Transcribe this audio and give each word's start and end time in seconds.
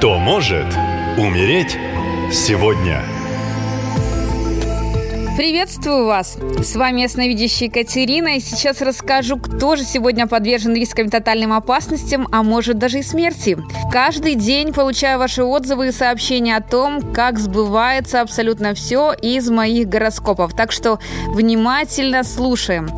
Кто 0.00 0.18
может 0.18 0.64
умереть 1.18 1.76
сегодня? 2.32 3.02
Приветствую 5.36 6.06
вас! 6.06 6.38
С 6.58 6.74
вами 6.74 7.02
ясновидящая 7.02 7.68
Екатерина, 7.68 8.38
и 8.38 8.40
сейчас 8.40 8.80
расскажу, 8.80 9.36
кто 9.36 9.76
же 9.76 9.84
сегодня 9.84 10.26
подвержен 10.26 10.74
рискам 10.74 11.08
и 11.08 11.10
тотальным 11.10 11.52
опасностям, 11.52 12.26
а 12.32 12.42
может 12.42 12.78
даже 12.78 13.00
и 13.00 13.02
смерти. 13.02 13.58
Каждый 13.92 14.36
день 14.36 14.72
получаю 14.72 15.18
ваши 15.18 15.44
отзывы 15.44 15.88
и 15.88 15.92
сообщения 15.92 16.56
о 16.56 16.62
том, 16.62 17.12
как 17.12 17.38
сбывается 17.38 18.22
абсолютно 18.22 18.72
все 18.72 19.12
из 19.12 19.50
моих 19.50 19.86
гороскопов, 19.86 20.56
так 20.56 20.72
что 20.72 20.98
внимательно 21.34 22.24
слушаем. 22.24 22.88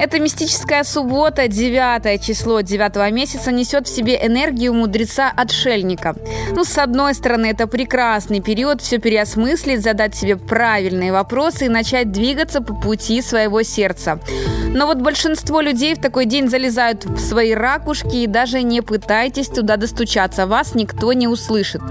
Эта 0.00 0.20
мистическая 0.20 0.84
суббота, 0.84 1.48
9 1.48 2.22
число 2.24 2.60
9 2.60 3.12
месяца, 3.12 3.50
несет 3.50 3.88
в 3.88 3.94
себе 3.94 4.16
энергию 4.22 4.72
мудреца-отшельника. 4.72 6.14
Ну, 6.54 6.62
с 6.62 6.78
одной 6.78 7.14
стороны, 7.14 7.46
это 7.46 7.66
прекрасный 7.66 8.40
период 8.40 8.80
все 8.80 8.98
переосмыслить, 8.98 9.82
задать 9.82 10.14
себе 10.14 10.36
правильные 10.36 11.10
вопросы 11.10 11.66
и 11.66 11.68
начать 11.68 12.12
двигаться 12.12 12.60
по 12.60 12.74
пути 12.74 13.20
своего 13.22 13.64
сердца. 13.64 14.20
Но 14.68 14.86
вот 14.86 14.98
большинство 14.98 15.60
людей 15.60 15.96
в 15.96 16.00
такой 16.00 16.26
день 16.26 16.48
залезают 16.48 17.04
в 17.04 17.18
свои 17.18 17.52
ракушки 17.52 18.18
и 18.18 18.26
даже 18.28 18.62
не 18.62 18.82
пытайтесь 18.82 19.48
туда 19.48 19.76
достучаться, 19.76 20.46
вас 20.46 20.76
никто 20.76 21.12
не 21.12 21.26
услышит. 21.26 21.82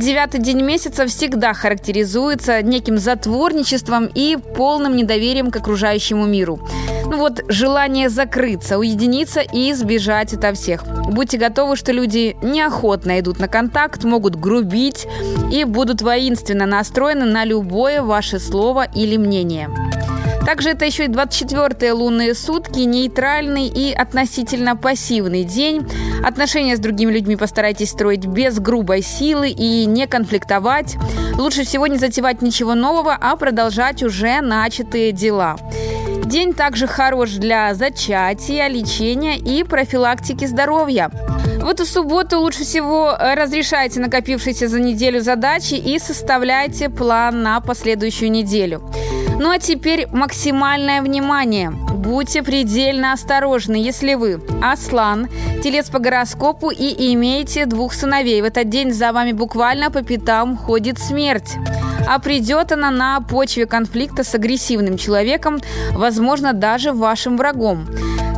Девятый 0.00 0.40
день 0.40 0.62
месяца 0.62 1.06
всегда 1.06 1.52
характеризуется 1.52 2.62
неким 2.62 2.98
затворничеством 2.98 4.06
и 4.06 4.36
полным 4.36 4.96
недоверием 4.96 5.50
к 5.50 5.56
окружающему 5.56 6.26
миру. 6.26 6.58
Ну 7.10 7.18
вот 7.18 7.42
желание 7.48 8.08
закрыться, 8.08 8.78
уединиться 8.78 9.40
и 9.40 9.72
избежать 9.72 10.32
это 10.32 10.52
всех. 10.52 10.84
Будьте 10.86 11.38
готовы, 11.38 11.74
что 11.74 11.90
люди 11.90 12.36
неохотно 12.40 13.18
идут 13.18 13.40
на 13.40 13.48
контакт, 13.48 14.04
могут 14.04 14.36
грубить 14.36 15.08
и 15.52 15.64
будут 15.64 16.02
воинственно 16.02 16.66
настроены 16.66 17.24
на 17.24 17.44
любое 17.44 18.00
ваше 18.02 18.38
слово 18.38 18.86
или 18.94 19.16
мнение. 19.16 19.68
Также 20.46 20.70
это 20.70 20.84
еще 20.84 21.04
и 21.04 21.08
24-е 21.08 21.92
лунные 21.92 22.34
сутки, 22.34 22.80
нейтральный 22.80 23.66
и 23.66 23.92
относительно 23.92 24.76
пассивный 24.76 25.42
день. 25.42 25.86
Отношения 26.24 26.76
с 26.76 26.80
другими 26.80 27.12
людьми 27.12 27.36
постарайтесь 27.36 27.90
строить 27.90 28.24
без 28.24 28.58
грубой 28.60 29.02
силы 29.02 29.50
и 29.50 29.84
не 29.84 30.06
конфликтовать. 30.06 30.96
Лучше 31.36 31.64
всего 31.64 31.88
не 31.88 31.98
затевать 31.98 32.40
ничего 32.40 32.74
нового, 32.74 33.16
а 33.20 33.36
продолжать 33.36 34.02
уже 34.02 34.40
начатые 34.40 35.12
дела. 35.12 35.56
День 36.30 36.54
также 36.54 36.86
хорош 36.86 37.30
для 37.30 37.74
зачатия, 37.74 38.68
лечения 38.68 39.36
и 39.36 39.64
профилактики 39.64 40.44
здоровья. 40.44 41.10
В 41.58 41.66
эту 41.66 41.84
субботу 41.84 42.38
лучше 42.38 42.62
всего 42.62 43.16
разрешайте 43.18 43.98
накопившиеся 43.98 44.68
за 44.68 44.78
неделю 44.78 45.20
задачи 45.22 45.74
и 45.74 45.98
составляйте 45.98 46.88
план 46.88 47.42
на 47.42 47.60
последующую 47.60 48.30
неделю. 48.30 48.80
Ну 49.40 49.50
а 49.50 49.58
теперь 49.58 50.06
максимальное 50.12 51.02
внимание. 51.02 51.72
Будьте 51.72 52.44
предельно 52.44 53.12
осторожны, 53.12 53.74
если 53.74 54.14
вы 54.14 54.40
Аслан, 54.62 55.28
телец 55.64 55.90
по 55.90 55.98
гороскопу 55.98 56.70
и 56.70 57.12
имеете 57.12 57.66
двух 57.66 57.92
сыновей. 57.92 58.40
В 58.40 58.44
этот 58.44 58.68
день 58.68 58.92
за 58.92 59.12
вами 59.12 59.32
буквально 59.32 59.90
по 59.90 60.02
пятам 60.02 60.56
ходит 60.56 61.00
смерть. 61.00 61.56
А 62.10 62.18
придет 62.18 62.72
она 62.72 62.90
на 62.90 63.20
почве 63.20 63.66
конфликта 63.66 64.24
с 64.24 64.34
агрессивным 64.34 64.98
человеком, 64.98 65.60
возможно, 65.92 66.52
даже 66.52 66.92
вашим 66.92 67.36
врагом. 67.36 67.86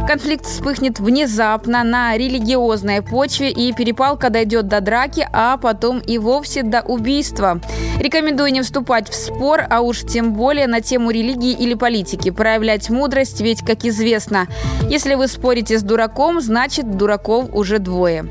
Конфликт 0.07 0.45
вспыхнет 0.45 1.01
внезапно 1.01 1.83
на 1.83 2.15
религиозной 2.19 3.01
почве, 3.01 3.51
и 3.51 3.73
перепалка 3.73 4.29
дойдет 4.29 4.69
до 4.69 4.83
драки, 4.83 5.27
а 5.33 5.57
потом 5.57 6.01
и 6.01 6.19
вовсе 6.19 6.63
до 6.63 6.83
убийства. 6.83 7.63
Рекомендую 7.99 8.53
не 8.53 8.61
вступать 8.61 9.09
в 9.09 9.15
спор, 9.15 9.63
а 9.71 9.81
уж 9.81 10.03
тем 10.03 10.35
более 10.35 10.67
на 10.67 10.83
тему 10.83 11.11
религии 11.11 11.53
или 11.53 11.73
политики. 11.73 12.31
Проявлять 12.31 12.91
мудрость, 12.91 13.41
ведь, 13.41 13.65
как 13.65 13.87
известно, 13.87 14.49
если 14.91 15.15
вы 15.15 15.29
спорите 15.29 15.79
с 15.79 15.83
дураком, 15.83 16.43
значит, 16.43 16.99
дураков 16.99 17.49
уже 17.55 17.79
двое. 17.79 18.27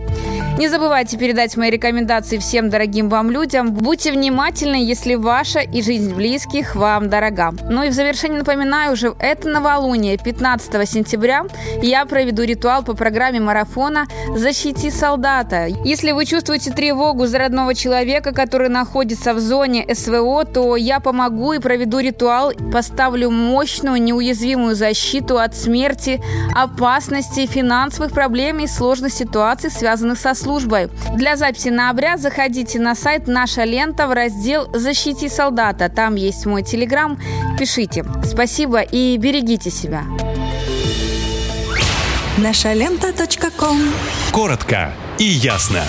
Не 0.58 0.68
забывайте 0.68 1.18
передать 1.18 1.58
мои 1.58 1.72
рекомендации 1.72 2.38
всем 2.38 2.70
дорогим 2.70 3.10
вам 3.10 3.32
людям. 3.32 3.74
Будьте 3.74 4.12
внимательны, 4.12 4.76
если 4.76 5.16
ваша 5.16 5.60
и 5.60 5.82
жизнь 5.82 6.14
близких 6.14 6.76
вам 6.76 7.10
дорога. 7.10 7.54
Ну 7.70 7.84
и 7.84 7.90
в 7.90 7.94
завершение 7.94 8.40
напоминаю, 8.40 8.94
уже 8.94 9.16
это 9.20 9.48
новолуние 9.48 10.18
15 10.18 10.88
сентября 10.88 11.46
я 11.82 12.06
проведу 12.06 12.44
ритуал 12.44 12.84
по 12.84 12.94
программе 12.94 13.40
марафона 13.40 14.06
«Защити 14.36 14.92
солдата». 14.92 15.68
Если 15.86 16.12
вы 16.12 16.26
чувствуете 16.26 16.72
тревогу 16.72 17.26
за 17.26 17.40
родного 17.40 17.74
человека, 17.74 18.34
который 18.34 18.70
находится 18.70 19.34
в 19.34 19.40
зоне 19.40 19.88
СВО, 19.96 20.46
то 20.46 20.76
я 20.76 21.00
помогу 21.00 21.54
и 21.54 21.60
проведу 21.60 22.00
ритуал, 22.00 22.52
поставлю 22.72 23.32
мощную 23.32 24.02
неуязвимую 24.02 24.76
защиту 24.76 25.40
от 25.40 25.56
смерти, 25.56 26.22
опасности, 26.54 27.48
финансовых 27.48 28.12
проблем 28.12 28.60
и 28.60 28.68
сложных 28.68 29.14
ситуаций, 29.14 29.72
связанных 29.72 30.20
со 30.20 30.36
службой. 30.42 30.90
Для 31.16 31.36
записи 31.36 31.70
на 31.70 31.90
обряд 31.90 32.20
заходите 32.20 32.80
на 32.80 32.96
сайт 32.96 33.28
«Наша 33.28 33.64
лента» 33.64 34.08
в 34.08 34.14
раздел 34.14 34.70
«Защити 34.74 35.30
солдата». 35.30 35.90
Там 35.90 36.16
есть 36.16 36.46
мой 36.46 36.64
телеграм. 36.64 37.20
Пишите. 37.58 38.06
Спасибо 38.24 38.82
и 38.82 39.18
берегите 39.18 39.70
себя. 39.70 40.04
Наша 42.38 42.74
лента. 42.74 43.14
Коротко 44.32 44.92
и 45.20 45.26
ясно. 45.26 45.84